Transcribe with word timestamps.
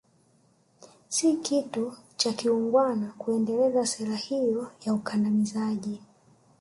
Si 1.09 1.33
kitu 1.35 1.93
cha 2.17 2.33
kiungwana 2.33 3.13
kuendeleza 3.17 3.85
sera 3.85 4.15
hiyo 4.15 4.71
ya 4.85 4.93
ukandamizaji 4.93 6.01